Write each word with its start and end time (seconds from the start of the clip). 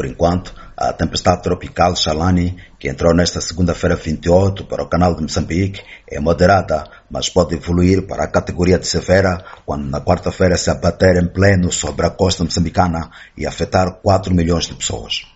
Por 0.00 0.06
enquanto, 0.06 0.54
a 0.78 0.94
tempestade 0.94 1.42
tropical 1.42 1.94
Shalani, 1.94 2.56
que 2.78 2.88
entrou 2.88 3.14
nesta 3.14 3.38
segunda-feira 3.38 3.96
28 3.96 4.64
para 4.64 4.82
o 4.82 4.88
canal 4.88 5.14
de 5.14 5.20
Moçambique, 5.20 5.82
é 6.10 6.18
moderada, 6.18 6.84
mas 7.10 7.28
pode 7.28 7.54
evoluir 7.54 8.06
para 8.06 8.24
a 8.24 8.26
categoria 8.26 8.78
de 8.78 8.86
severa 8.86 9.44
quando 9.66 9.84
na 9.84 10.00
quarta-feira 10.00 10.56
se 10.56 10.70
abater 10.70 11.22
em 11.22 11.26
pleno 11.26 11.70
sobre 11.70 12.06
a 12.06 12.10
costa 12.10 12.42
moçambicana 12.44 13.10
e 13.36 13.46
afetar 13.46 14.00
4 14.02 14.34
milhões 14.34 14.68
de 14.68 14.74
pessoas. 14.74 15.26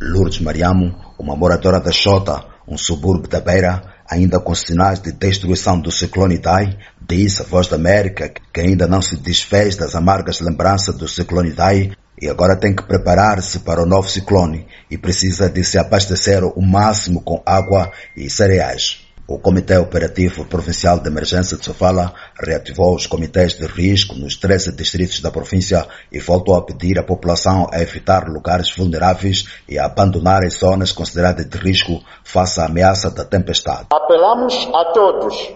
Lourdes 0.00 0.40
Mariamo, 0.40 0.94
uma 1.18 1.34
moradora 1.34 1.80
da 1.80 1.90
Xota, 1.90 2.44
um 2.68 2.78
subúrbio 2.78 3.28
da 3.28 3.40
Beira, 3.40 3.82
ainda 4.08 4.38
com 4.38 4.54
sinais 4.54 5.00
de 5.00 5.10
destruição 5.10 5.80
do 5.80 5.90
ciclone 5.90 6.36
Idai, 6.36 6.78
disse 7.00 7.42
a 7.42 7.44
Voz 7.44 7.66
da 7.66 7.74
América 7.74 8.32
que 8.54 8.60
ainda 8.60 8.86
não 8.86 9.02
se 9.02 9.16
desfez 9.16 9.74
das 9.74 9.96
amargas 9.96 10.38
lembranças 10.38 10.96
do 10.96 11.08
ciclone 11.08 11.48
Idai 11.48 11.90
e 12.22 12.28
agora 12.28 12.54
tem 12.54 12.72
que 12.72 12.84
preparar-se 12.84 13.58
para 13.58 13.82
o 13.82 13.86
novo 13.86 14.08
ciclone 14.08 14.64
e 14.88 14.96
precisa 14.96 15.50
de 15.50 15.64
se 15.64 15.76
abastecer 15.76 16.44
o 16.44 16.62
máximo 16.62 17.20
com 17.20 17.42
água 17.44 17.90
e 18.16 18.30
cereais. 18.30 19.04
O 19.26 19.40
Comitê 19.40 19.76
Operativo 19.76 20.44
Provincial 20.44 21.00
de 21.00 21.08
Emergência 21.08 21.56
de 21.56 21.64
Sofala 21.64 22.12
reativou 22.38 22.94
os 22.94 23.08
comitês 23.08 23.54
de 23.54 23.66
risco 23.66 24.14
nos 24.14 24.36
13 24.36 24.70
distritos 24.76 25.20
da 25.20 25.32
província 25.32 25.84
e 26.12 26.20
voltou 26.20 26.54
a 26.54 26.62
pedir 26.62 26.96
à 26.96 27.02
população 27.02 27.66
a 27.72 27.80
evitar 27.80 28.28
lugares 28.28 28.72
vulneráveis 28.76 29.48
e 29.68 29.76
a 29.76 29.86
abandonar 29.86 30.44
as 30.44 30.58
zonas 30.58 30.92
consideradas 30.92 31.48
de 31.48 31.58
risco 31.58 32.00
face 32.22 32.60
à 32.60 32.66
ameaça 32.66 33.10
da 33.10 33.24
tempestade. 33.24 33.86
Apelamos 33.92 34.68
a 34.72 34.92
todos 34.92 35.54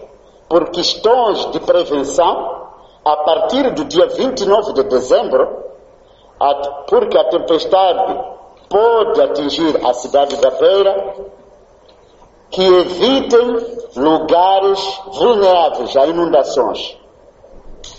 por 0.49 0.69
questões 0.71 1.49
de 1.53 1.61
prevenção 1.61 2.57
a 3.05 3.15
partir 3.23 3.73
do 3.73 3.85
dia 3.85 4.07
29 4.07 4.73
de 4.73 4.83
dezembro 4.83 5.66
porque 6.87 7.17
a 7.17 7.23
tempestade 7.25 8.37
pode 8.69 9.21
atingir 9.21 9.85
a 9.85 9.93
cidade 9.93 10.35
da 10.37 10.51
Beira, 10.51 11.15
que 12.49 12.61
evitem 12.63 13.57
lugares 13.95 15.01
vulneráveis 15.13 15.95
a 15.95 16.05
inundações. 16.05 16.97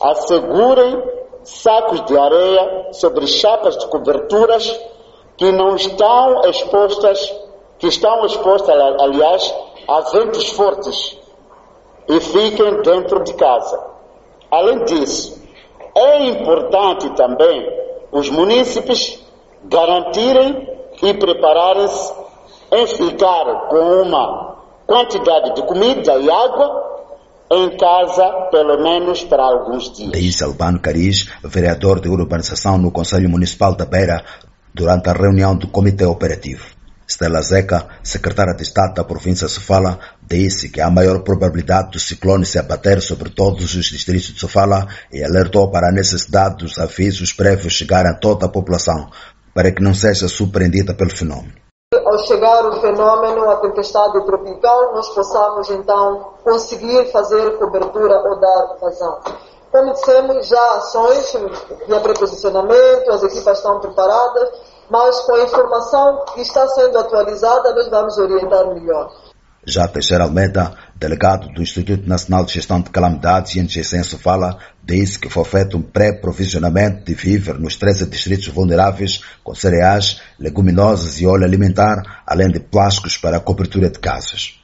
Assegurem 0.00 1.02
sacos 1.42 2.04
de 2.04 2.16
areia 2.16 2.92
sobre 2.92 3.26
chapas 3.26 3.76
de 3.76 3.86
coberturas 3.88 4.78
que 5.36 5.50
não 5.52 5.76
estão 5.76 6.42
expostas, 6.48 7.34
que 7.78 7.86
estão 7.86 8.24
expostas, 8.26 8.74
aliás, 9.00 9.54
a 9.88 10.00
ventos 10.00 10.48
fortes 10.50 11.18
e 12.08 12.20
fiquem 12.20 12.82
dentro 12.82 13.22
de 13.22 13.34
casa. 13.34 13.86
Além 14.50 14.84
disso, 14.84 15.40
é 15.94 16.24
importante 16.26 17.10
também 17.10 17.77
os 18.12 18.30
munícipes 18.30 19.18
garantirem 19.64 20.68
e 21.02 21.14
prepararem-se 21.14 22.12
em 22.72 22.86
ficar 22.86 23.68
com 23.68 24.02
uma 24.02 24.56
quantidade 24.86 25.54
de 25.54 25.62
comida 25.62 26.16
e 26.18 26.30
água 26.30 26.88
em 27.50 27.76
casa, 27.76 28.48
pelo 28.50 28.82
menos 28.82 29.24
para 29.24 29.42
alguns 29.42 29.90
dias. 29.90 30.12
Disse 30.12 30.44
Albano 30.44 30.80
Cariz, 30.80 31.28
vereador 31.42 32.00
de 32.00 32.08
urbanização 32.08 32.76
no 32.76 32.90
Conselho 32.90 33.28
Municipal 33.28 33.74
da 33.74 33.86
Beira, 33.86 34.22
durante 34.74 35.08
a 35.08 35.12
reunião 35.12 35.56
do 35.56 35.66
Comitê 35.68 36.04
Operativo. 36.04 36.77
Stella 37.08 37.40
Zeca, 37.40 37.88
secretária 38.02 38.54
de 38.54 38.62
Estado 38.62 38.92
da 38.92 39.02
província 39.02 39.46
de 39.46 39.52
Sofala, 39.54 39.98
disse 40.22 40.68
que 40.68 40.78
há 40.78 40.90
maior 40.90 41.20
probabilidade 41.20 41.92
do 41.92 41.98
ciclone 41.98 42.44
se 42.44 42.58
abater 42.58 43.00
sobre 43.00 43.30
todos 43.30 43.74
os 43.74 43.86
distritos 43.86 44.34
de 44.34 44.38
Sofala 44.38 44.86
e 45.10 45.24
alertou 45.24 45.70
para 45.70 45.88
a 45.88 45.92
necessidade 45.92 46.58
dos 46.58 46.78
avisos 46.78 47.32
prévios 47.32 47.72
chegarem 47.72 48.10
a 48.10 48.14
toda 48.14 48.44
a 48.44 48.50
população 48.50 49.08
para 49.54 49.72
que 49.72 49.82
não 49.82 49.94
seja 49.94 50.28
surpreendida 50.28 50.92
pelo 50.92 51.10
fenômeno. 51.10 51.54
Ao 51.94 52.18
chegar 52.26 52.66
o 52.66 52.80
fenômeno, 52.82 53.50
a 53.50 53.56
tempestade 53.56 54.22
tropical, 54.26 54.92
nós 54.94 55.08
possamos 55.14 55.70
então 55.70 56.34
conseguir 56.44 57.10
fazer 57.10 57.56
cobertura 57.56 58.14
ou 58.20 58.38
dar 58.38 58.76
vazão. 58.82 59.18
Como 59.72 59.92
dissemos, 59.94 60.46
já 60.46 60.74
ações 60.76 61.32
de 61.86 62.00
preposicionamento, 62.00 63.10
as 63.10 63.22
equipas 63.22 63.56
estão 63.56 63.80
preparadas, 63.80 64.50
mas 64.90 65.20
com 65.20 65.34
a 65.34 65.42
informação 65.42 66.24
que 66.34 66.40
está 66.40 66.66
sendo 66.68 66.98
atualizada, 66.98 67.74
nós 67.74 67.88
vamos 67.88 68.18
orientar 68.18 68.66
melhor. 68.74 69.10
Já 69.64 69.86
Teixeira 69.86 70.24
Almeida, 70.24 70.72
delegado 70.96 71.48
do 71.48 71.60
Instituto 71.60 72.08
Nacional 72.08 72.44
de 72.44 72.54
Gestão 72.54 72.80
de 72.80 72.88
Calamidades 72.88 73.54
e 73.54 73.60
Engencenso 73.60 74.18
fala, 74.18 74.56
disse 74.82 75.18
que 75.18 75.28
foi 75.28 75.44
feito 75.44 75.76
um 75.76 75.82
pré-provisionamento 75.82 77.04
de 77.04 77.12
víver 77.12 77.58
nos 77.58 77.76
13 77.76 78.06
distritos 78.06 78.48
vulneráveis 78.48 79.20
com 79.44 79.54
cereais, 79.54 80.22
leguminosas 80.38 81.20
e 81.20 81.26
óleo 81.26 81.44
alimentar, 81.44 82.22
além 82.26 82.48
de 82.48 82.60
plásticos 82.60 83.18
para 83.18 83.36
a 83.36 83.40
cobertura 83.40 83.90
de 83.90 83.98
casas. 83.98 84.58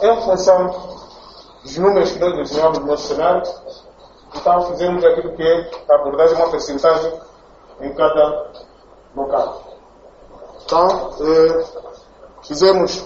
Em 0.00 0.22
função 0.22 0.96
dos 1.62 1.76
números 1.76 2.12
que 2.12 2.18
nós 2.18 2.34
desenhamos 2.36 2.78
no 2.78 2.86
nosso 2.86 3.08
cenário, 3.08 3.42
então 4.34 4.70
fizemos 4.70 5.04
aquilo 5.04 5.36
que 5.36 5.42
é 5.42 5.70
a 5.90 5.94
abordagem, 5.94 6.36
uma 6.36 6.50
percentagem 6.50 7.12
em 7.82 7.94
cada 7.94 8.67
local. 9.14 9.64
Então, 10.64 11.16
eh, 11.20 11.64
fizemos, 12.46 13.04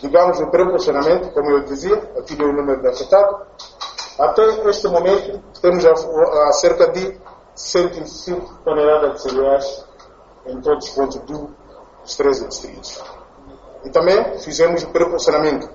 digamos, 0.00 0.40
o 0.40 0.46
pré-posicionamento, 0.50 1.32
como 1.32 1.50
eu 1.50 1.64
dizia, 1.64 1.96
aqui 2.18 2.34
deu 2.34 2.48
o 2.48 2.52
número 2.52 2.80
de 2.80 2.88
afetado. 2.88 3.46
Até 4.18 4.68
este 4.68 4.88
momento, 4.88 5.42
temos 5.60 5.84
a, 5.84 5.92
a 6.48 6.52
cerca 6.52 6.88
de 6.92 7.18
105 7.54 8.60
toneladas 8.64 9.14
de 9.14 9.30
cereais 9.30 9.84
em 10.46 10.60
todos 10.60 10.88
os 10.88 10.94
pontos 10.94 11.16
dos 11.20 12.16
13 12.16 12.48
distritos. 12.48 13.02
E 13.84 13.90
também 13.90 14.38
fizemos 14.38 14.82
o 14.82 14.88
pré-posicionamento 14.88 15.68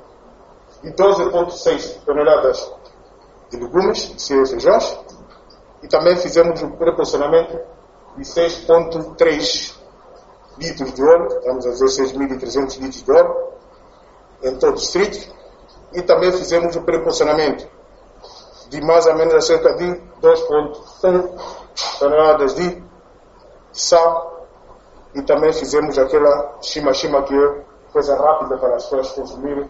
de 0.82 0.92
12,6 0.92 2.04
toneladas 2.06 2.72
de 3.50 3.58
legumes, 3.58 4.14
cereais 4.18 4.50
e 4.50 4.52
feijões, 4.52 5.00
e 5.84 5.88
também 5.88 6.16
fizemos 6.18 6.62
o 6.62 6.72
pré-posicionamento 6.72 7.60
e 8.18 8.22
6,3 8.22 9.78
litros 10.58 10.94
de 10.94 11.04
óleo, 11.04 11.28
estamos 11.28 11.66
a 11.66 11.70
dizer 11.70 11.86
6.300 11.86 12.80
litros 12.80 13.04
de 13.04 13.12
óleo, 13.12 13.50
em 14.44 14.56
todo 14.58 14.72
o 14.72 14.76
distrito, 14.76 15.34
e 15.94 16.02
também 16.02 16.32
fizemos 16.32 16.76
o 16.76 16.82
preposicionamento 16.82 17.68
de 18.70 18.82
mais 18.82 19.06
ou 19.08 19.16
menos 19.16 19.46
cerca 19.46 19.74
de 19.76 19.86
2,1 20.22 21.40
toneladas 22.00 22.56
de 22.56 22.84
sal, 23.72 24.48
e 25.16 25.22
também 25.24 25.52
fizemos 25.54 25.98
aquela 25.98 26.58
chima-chima 26.62 27.24
que 27.24 27.34
é 27.34 27.64
coisa 27.92 28.16
rápida 28.16 28.58
para 28.58 28.76
as 28.76 28.84
pessoas 28.84 29.12
consumirem, 29.14 29.70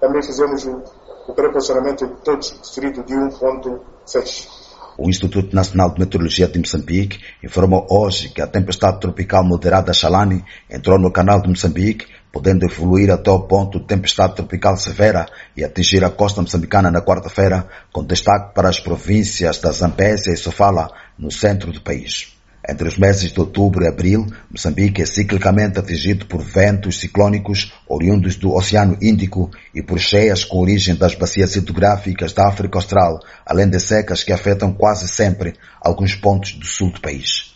também 0.00 0.22
fizemos 0.22 0.64
o, 0.66 0.82
o 1.28 1.34
preposicionamento 1.34 2.06
de 2.06 2.14
todo 2.16 2.36
o 2.36 2.40
distrito 2.40 3.02
de 3.04 3.14
1,6. 3.14 4.63
O 4.96 5.08
Instituto 5.08 5.56
Nacional 5.56 5.92
de 5.92 5.98
Meteorologia 5.98 6.46
de 6.46 6.58
Moçambique 6.58 7.18
informou 7.42 7.84
hoje 7.90 8.28
que 8.28 8.40
a 8.40 8.46
tempestade 8.46 9.00
tropical 9.00 9.42
moderada 9.42 9.92
Shalani 9.92 10.44
entrou 10.70 11.00
no 11.00 11.12
canal 11.12 11.42
de 11.42 11.48
Moçambique, 11.48 12.06
podendo 12.32 12.64
evoluir 12.64 13.10
até 13.10 13.28
o 13.30 13.40
ponto 13.40 13.80
de 13.80 13.86
tempestade 13.86 14.36
tropical 14.36 14.76
severa 14.76 15.26
e 15.56 15.64
atingir 15.64 16.04
a 16.04 16.10
costa 16.10 16.40
moçambicana 16.40 16.92
na 16.92 17.02
quarta-feira, 17.02 17.66
com 17.92 18.04
destaque 18.04 18.54
para 18.54 18.68
as 18.68 18.78
províncias 18.78 19.58
da 19.58 19.72
Zambésia 19.72 20.32
e 20.32 20.36
Sofala, 20.36 20.88
no 21.18 21.30
centro 21.30 21.72
do 21.72 21.80
país. 21.80 22.34
Entre 22.66 22.88
os 22.88 22.96
meses 22.96 23.30
de 23.30 23.38
outubro 23.38 23.84
e 23.84 23.88
abril, 23.88 24.26
Moçambique 24.50 25.02
é 25.02 25.06
ciclicamente 25.06 25.78
atingido 25.78 26.24
por 26.24 26.42
ventos 26.42 26.98
ciclônicos 26.98 27.74
oriundos 27.86 28.36
do 28.36 28.54
Oceano 28.54 28.96
Índico 29.02 29.50
e 29.74 29.82
por 29.82 29.98
cheias 29.98 30.44
com 30.44 30.60
origem 30.60 30.96
das 30.96 31.14
bacias 31.14 31.56
hidrográficas 31.56 32.32
da 32.32 32.48
África 32.48 32.78
Austral, 32.78 33.20
além 33.44 33.68
de 33.68 33.78
secas 33.78 34.24
que 34.24 34.32
afetam 34.32 34.72
quase 34.72 35.06
sempre 35.06 35.54
alguns 35.78 36.14
pontos 36.14 36.54
do 36.54 36.64
sul 36.64 36.90
do 36.90 37.02
país. 37.02 37.54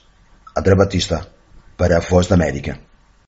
André 0.54 0.74
Batista, 0.74 1.26
para 1.76 1.96
a 1.96 2.00
Voz 2.00 2.26
da 2.26 2.34
América. 2.34 2.87